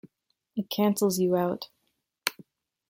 It 0.55 0.67
cancels 0.67 1.19
you 1.19 1.35
out. 1.35 1.69